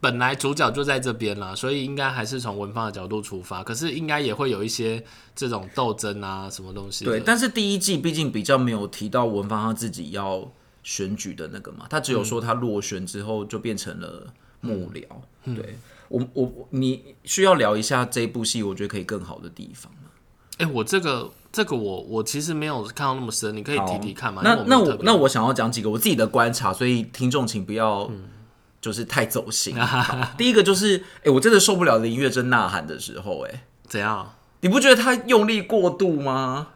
[0.00, 3.62] 本来主角就在这边啦，所以应该还是从文芳的角度出发。
[3.62, 7.04] 可是应该也会有一些这种斗争啊，什么东西。
[7.04, 10.48] 对，但是第一季毕竟比较没有提到文芳他自己要
[10.82, 15.02] 选举的那个嘛，他只有说他落选之后就变成了幕僚。
[15.54, 15.76] 对
[16.08, 19.92] 我我我你需要聊一下这部戏，我觉得可以更好的地方
[20.58, 20.66] 吗？
[20.66, 24.42] 哎、我这个这个我我其实没有看到那么深，你可以提提看嘛。
[24.44, 28.24] 那那我那我想要讲几个我自己的观察，所以听众请不要嗯
[28.80, 29.74] 就是太走心。
[29.80, 34.34] 好第一个就是，哎、我真的受不了林月珍呐喊的时候、哎，怎样？
[34.60, 36.68] 你不觉得他用力过度吗？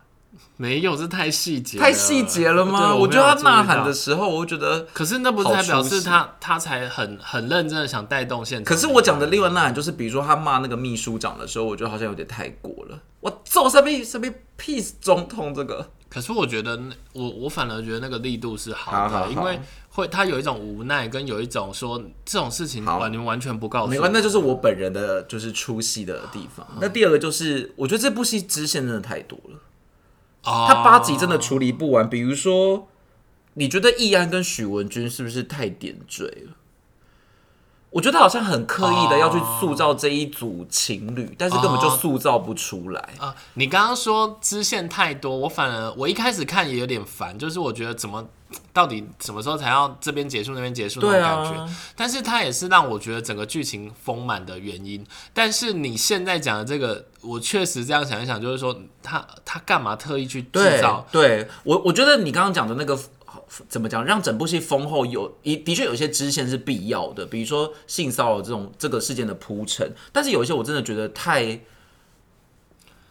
[0.56, 2.92] 没有，这太细节，太细节了吗？
[2.92, 4.86] 对我觉得他呐喊的的，时候，我觉得。
[4.92, 8.64] 可是那不是才表示他他才很很认真的想带动现场。
[8.64, 12.98] 可是我讲的另外呐喊，就是比如说他骂那个秘书长的时候，我觉得好像有点太过了。
[13.22, 14.26] 我揍什么什么
[14.58, 16.78] peace 总统这个，可是我觉得
[17.14, 19.58] 我我反而觉得那个力度是好的，好好好因为
[19.88, 26.66] 会他有一种无奈，跟有一种说这种事情好完你们完全不告诉我，没关系，那就是我本人的就是出戏的地方。
[26.80, 29.58] 那第二个就是，我觉得这部戏支线真的太多了。
[30.44, 32.10] 哦他八集真的处理不完。
[32.10, 32.88] 比如说，
[33.54, 36.56] 你觉得易安跟许文君是不是太点缀了？
[37.92, 43.10] 我觉得他好像很刻意的要去塑造这一组情侣，但是根本就塑造不出来。
[43.18, 48.26] 啊，你刚刚说支线太多，我反而我一开始看也有点烦，就是我觉得怎么
[48.72, 55.04] 到底什么时候才要这边结束那边结束那种感觉，啊，但是它也是让我觉得整个剧情丰满的原因。
[55.34, 61.06] 但是你现在讲的这个，我确实这样想一想，就是说他他干嘛特意去制对造？
[61.12, 62.98] 对，我我觉得你刚刚讲的那个
[63.68, 71.60] 怎么讲，让整部戏丰厚有一的确有一些支线是必要的，比如说性骚扰这种这个事件的铺陈，但是有一些我真的觉得太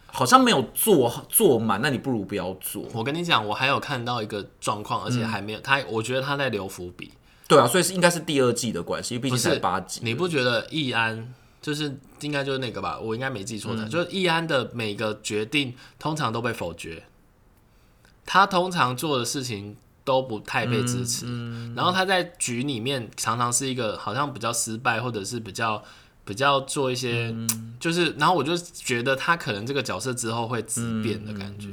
[0.07, 2.85] 好像没有做做满，那你不如不要做。
[2.93, 7.11] 我跟你讲，我还有看到一个状况，而且还没有他，我觉得他在留伏笔。
[7.47, 10.01] 对啊，所以是应该是第二季的关系，毕竟才八集。
[10.03, 12.99] 你不觉得易安就是应该就是那个吧？
[12.99, 17.03] 我应该没记错的，就是易安的每个决定通常都被否决，
[18.25, 21.25] 他通常做的事情都不太被支持，
[21.75, 25.83] 然后他在局里面常常是一个好像比较失败，或者是比较。
[26.23, 27.35] 比较做一些，
[27.79, 31.69] 就是，然后我就觉得他可能这个角色之后会质变的感觉。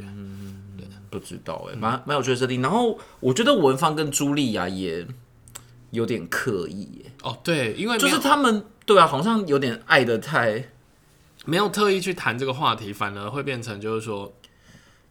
[0.76, 2.62] 对不知道哎、蛮蛮有趣的设定。
[2.62, 5.06] 然后我觉得文芳跟茱莉亚也
[5.90, 10.70] 有点刻意耶、哦，对，因为就是他们对啊，好像有点爱的太，
[11.44, 14.32] 没有特意去谈这个话题，反而会变成就是说，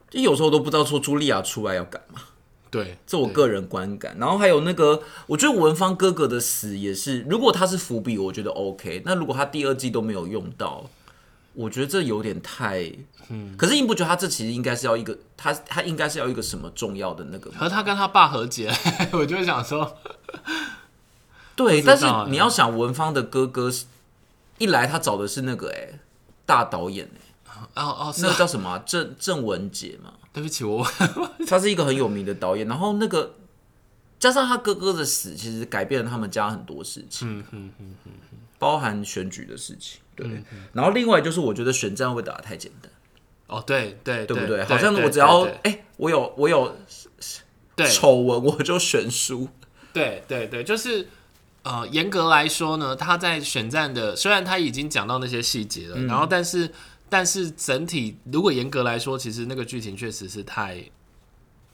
[0.10, 2.21] 就有时候都不知道说茱莉亚出来要干嘛。
[2.69, 4.17] 对，这我个人观感。
[4.19, 9.01] 然后还有那个，我觉得文芳哥哥的死也是，如果他是伏笔，我觉得 OK。
[9.06, 10.89] 那如果他第二季都没有用到，
[11.53, 12.91] 我觉得这有点太……
[13.30, 13.56] 嗯。
[13.58, 17.58] 可是你不觉得他这其实应该是要一个，他他应该是要一个什么重要的那个吗？
[17.60, 18.71] 和他跟他爸和解，
[19.13, 19.97] 我就想说，
[21.56, 23.86] 对，但是欸你要想文芳的哥哥是，
[24.58, 25.99] 一来他找的是那个哎、
[26.45, 30.88] 大导演哎、哦哦，那啊个叫什么啊、郑郑文杰嘛，对不起，我
[31.47, 33.34] 他是一个很有名的导演，然后那个
[34.19, 37.43] 加上他哥哥的死，其实改变了他们家很多事情，
[38.60, 40.00] 包含选举的事情。
[40.15, 42.91] 对，然后另外就是我觉得选战会打得太简单，
[43.47, 44.63] 哦，对对对不对？
[44.65, 45.54] 好像我只要对。
[45.63, 46.78] 哎、我有我有
[47.76, 47.88] 对。
[47.88, 49.50] 丑闻我就选输，
[49.91, 51.08] 对对对，就是
[51.63, 56.06] 呃，严格来说呢，他在选战的虽然他已经讲到那些细节了，嗯。
[56.06, 56.71] 然后但是
[57.09, 60.83] 但是整体如果严格来说，其实那个剧情确实是太。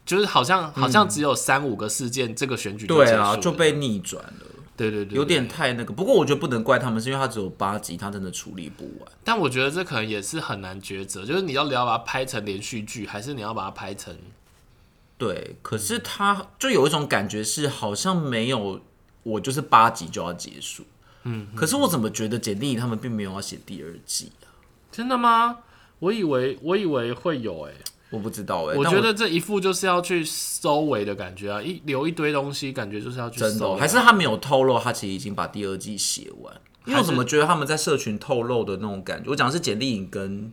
[0.06, 4.46] 就是好像好像只有三五个事件，这个选举对啊，结束了就被逆转了。
[4.76, 5.48] 对对对，有点。
[5.48, 9.10] 太那个，不过我觉得不能怪他们，是因为他只有八集，他真的处理不完。
[9.24, 14.14] 但我觉得这可能也是很难抉择，就是你要你要把它拍成连续剧，还是你要把它拍成
[15.18, 18.82] 对，可是他就有一种感觉是好像没有，
[19.24, 20.84] 我就是八集就要结束。
[21.24, 24.43] 嗯，可是我怎么觉得简历他们并没有要写第二季啊？
[24.94, 25.58] 真的吗？
[26.00, 27.72] 我以为我以为会有哎、
[28.12, 33.76] 我不知道哎、我觉得这一副就是要去收尾的感觉啊，一留一堆东西，感觉就是要去真的。
[33.76, 36.54] 还是他没有透露，他其实已经把第二季写完。
[36.86, 39.30] 因为我怎么觉得他们在社群透露的那种感觉？
[39.32, 40.52] 我讲的是简历影跟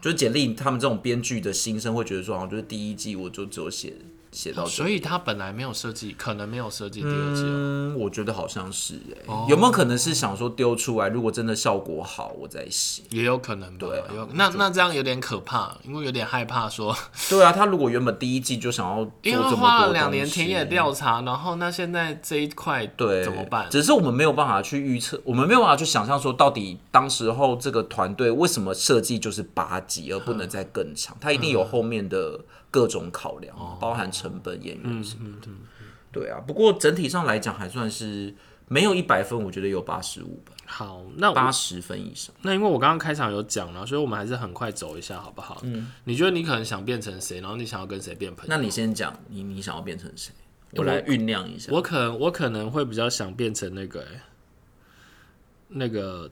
[0.00, 3.94] 就是简历他们这种编剧的心声，会觉得说，好像就是第一季我就只有写
[4.32, 7.46] 写到这所以他本来没有设计，可能没有设计第二季哦。
[7.46, 13.02] 嗯，我觉得好像是哎、有没有可能是想说丢出来，如果真的效果好，我再写？
[13.10, 16.96] 也有可能吧，对啊有那那这样有点可怕，因为有点害怕说，
[17.28, 23.66] 对啊，他如果原本第一季就想要做因为他这么多花了两年田野调查，然后那现在这一块对怎么办？
[23.70, 31.16] 只是我们没有办法去预测，我们没有办法去想象说，到底当时候这个团队为什么设计就是八集，而不能再更长？
[31.20, 32.38] 它一定有后面的
[32.70, 35.48] 各种考量，包含成本、演员什么的。
[36.12, 38.34] 对啊，不过整体上来讲还算是
[38.66, 42.34] 没有一百分，我觉得有八十五吧，好，那我八十分以上。
[42.42, 45.60] 那因为我刚刚开场有讲了，所以我们还是很快走一下，好不好？
[45.62, 48.48] 嗯，你觉得你可能想变成谁，然后你想要跟谁变朋友？
[48.48, 50.32] 那你先讲，你你想要变成谁？
[50.72, 51.72] 我来酝酿一下。
[51.72, 54.20] 我可能我可能会比较想变成那个、欸、
[55.68, 56.30] 那个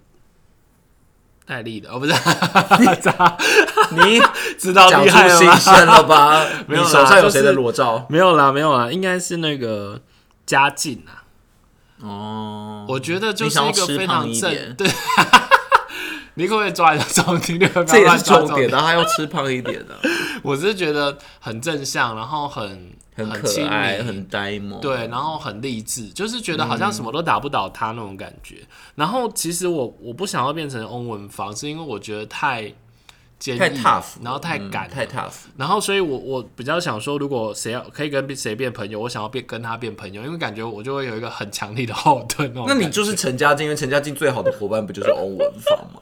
[1.45, 2.13] 戴丽的哦，不是，
[3.91, 4.21] 你
[4.57, 5.57] 知道厉害了吗？
[5.57, 6.45] 新鲜了吧？
[6.67, 8.07] 没有啦你手上有谁的就是裸照？
[8.09, 10.01] 没有啦，没有啦，应该是那个
[10.47, 11.25] 嘉靖啊。
[12.01, 14.89] 哦，我觉得就是一个非常正对。
[16.35, 17.59] 你可不可以抓一下重点？
[17.59, 19.99] 你可不可以不这也是重点，然后还要吃胖一点的，
[20.45, 24.81] 我是觉得很正向，然后很很可爱，很呆萌。
[24.81, 28.59] 对，然后很励志，就是觉得好像什么都打不倒他那种感觉。
[28.95, 32.73] 然后其实我我不想要变成翁文芳，是因为我觉得太
[33.39, 35.33] 坚毅，太 tough，然后太嗯、太 tough。
[35.57, 46.01] 然后所以我我比较想说，如果谁要可以跟谁变朋友，我想要变跟他变朋友，因为感觉我就会有一个很强力的后盾那你就是陈家靖，因为陈家靖最好的伙伴不就是欧文芳吗？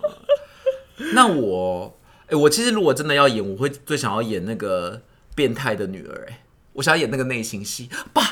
[1.12, 5.03] 那我，哎、我其实如果真的要演，我会最想要演那个
[5.34, 6.41] 变态的女儿、哎，
[6.72, 7.91] 我想要演那个内心戏。
[8.14, 8.22] 爸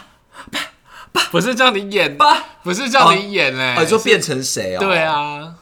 [0.51, 0.61] 爸
[1.13, 4.81] 爸，不是叫你演，爸，不是叫你演哎、就变成谁啊？
[4.81, 5.55] 对，啊，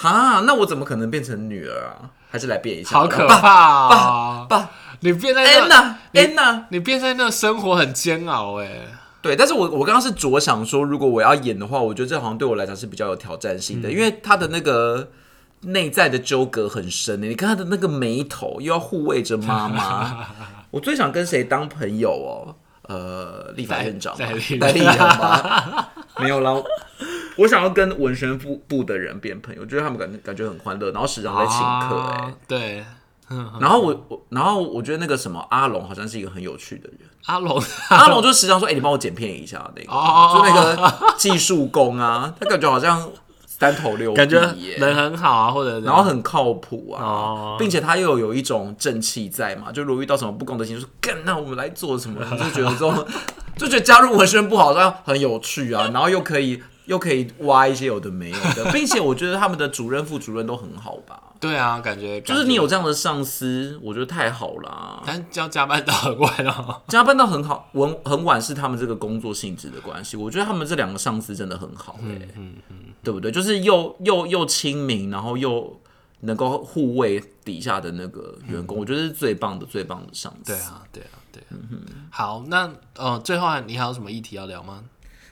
[0.00, 2.10] 哈，那我怎么可能变成女儿啊？
[2.30, 2.90] 还是来变一下？
[2.90, 3.48] 好可怕
[3.88, 4.46] 啊！
[4.48, 4.70] 爸
[5.00, 6.62] 你变在那，，Anna，Anna。
[6.68, 8.68] 你变在那生活很煎熬哎、
[9.20, 15.08] 对，但是我我刚刚是着想说，如果我要演的话，我觉得这好像对我来讲是比较有挑战性嗯的，因为他的那个
[15.62, 17.26] 内在的纠葛很深的。
[17.26, 20.26] 你看他的那个眉头，又要护卫着妈妈。
[20.70, 22.54] 我最想跟谁当朋友哦？
[22.88, 24.16] 呃，立法院长？
[26.18, 26.54] 没有啦，
[27.38, 32.84] 我想要跟文宣部部的人变朋友，我觉得他们感感觉很欢乐，然后时常在请客、哎、啊对，
[33.60, 36.98] 然后我我然后我觉得那个什么阿龙好像是一个很有趣的人。
[37.26, 43.10] 阿龙，阿龙就时常说：“哎、你帮我剪片一下那个，哦就那个技术工啊，他感觉好像
[43.46, 44.40] 三头六臂感觉
[44.78, 47.56] 人很好啊，或者然后很靠谱啊，哦。
[47.58, 52.24] 并且他又有一种正气在嘛，就如果遇到什么不公的事情，就说干，那我们来做什么？
[52.32, 53.06] 你就觉得说
[53.58, 65.02] 就觉得加入文宣部好像很有趣啊，然后又可以又可以挖一些有的没有的， 并且我觉得他们的主任、副主任都很好吧，对啊，感觉就是你有，这样的上司，我觉得太好啦。
[65.06, 66.80] 但要加班到很晚哦。
[66.88, 70.16] 加班到很好，很很晚是他们这个工作性质的关系。
[70.16, 73.30] 我觉得他们这两个上司真的很好、欸，嗯嗯对不对？
[73.30, 75.78] 就是又又又亲民，然后又
[76.20, 80.52] 能够护卫底下的那个员工，我觉得是最棒的最棒的上司。
[80.52, 81.52] 对啊，对啊，对啊。
[82.10, 84.82] 好，那呃，最后你还有什么议题要聊吗？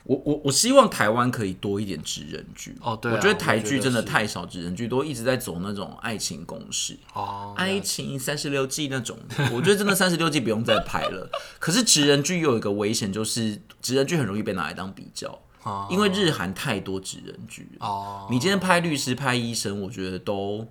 [0.06, 2.76] 我我我希望台湾可以多一点职人剧。
[2.80, 6.96] 哦对啊我觉得台剧真的太少职人剧，都一直在走那种爱情公式。
[7.12, 9.18] 哦，爱情三十六计那种，
[9.52, 11.28] 我觉得真的三十六计不用再拍了。
[11.58, 17.86] 可是职人剧又有一个危险，就是职人剧很容易被拿来当比较，哦因为日韩太多职人剧了。
[17.86, 20.68] 哦，你今天拍律师、拍医生，我觉得都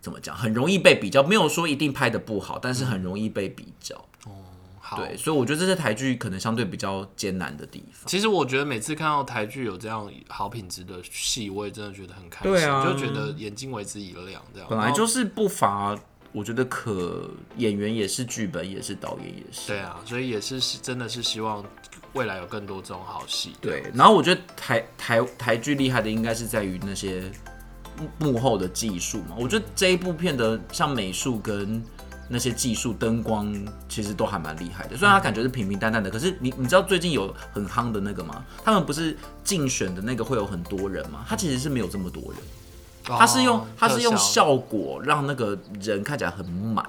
[0.00, 1.22] 怎么讲，很容易被比较。
[1.22, 4.02] 没有说一定拍的不好，但是很容易被比较。
[4.88, 4.96] 好。
[4.96, 8.06] 对，所以我觉得这是台剧可能相对比较艰难的地方。
[8.06, 14.66] 其实我觉得每次看到台剧有这样好品质的戏，我也真的觉得很开心，对啊就觉得眼睛为之一亮这样。
[14.70, 15.94] 本来就是不乏，
[16.32, 19.68] 我觉得可演员也是，剧本也是，导演也是。
[19.68, 21.62] 对啊，所以也是是真的是希望
[22.14, 23.52] 未来有更多这种好戏。
[23.60, 27.30] 对，然后我觉得台台台剧厉害的应该是在于那些
[27.98, 29.36] 幕幕后的技术嘛。
[29.38, 31.82] 我觉得这一部片的像美术跟
[32.28, 33.52] 那些技术、灯光，
[33.88, 34.96] 其实都还蛮厉害的。
[34.96, 38.44] 虽然它感觉是平平淡淡的，可是你你知道最近有很夯的那个吗？
[38.64, 41.24] 他们不是竞选的那个会有很多人吗？
[41.28, 46.88] 他其实是没有这么多人，他是用哦他是用效效果让那个人看起来很满。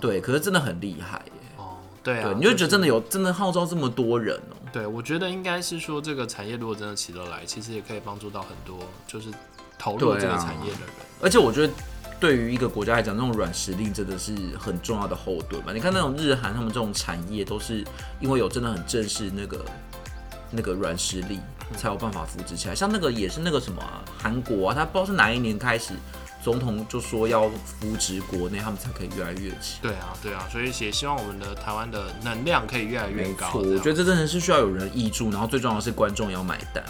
[0.00, 1.32] 对，可是真的很厉害耶。
[1.56, 9.30] 哦，对啊，你就觉得真的有真的号召这么多人哦、对，我觉得应该是说，这个产业如果真的起得来，其实也可以帮助到很多就是
[9.78, 10.88] 投入这个产业的人。
[11.22, 11.72] 而且我觉得，
[12.18, 15.72] 对于一个国家来讲，那种软实力真的是很重要的后盾吧。
[15.72, 17.84] 你看那种日韩他们这种产业，都是
[18.20, 19.64] 因为有真的很正式那个
[20.50, 21.40] 那个软实力，
[21.76, 22.74] 才有办法扶植起来。
[22.74, 25.92] 像那个也是那个什么啊韩、国啊，他不知道是哪一年开始，
[26.42, 29.82] 总统就说要扶植国内，他们才可以越来越强。
[29.82, 33.50] 对啊，对啊，所以也希望我们的台湾的能量可以越来越高。
[33.54, 36.82] 我觉得这真的是需要有人挹注，然后最重要的是观众要买单。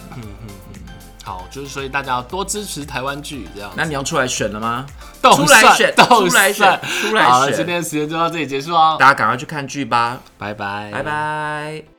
[1.27, 4.87] 好，就是所以大家要多支持台湾剧，这样那你要出来选了吗？
[5.21, 11.03] 都出来选都出来选出来好了，今天的时间就到这里结束哦，大家赶快去看剧吧，拜拜，拜。
[11.03, 11.96] 拜。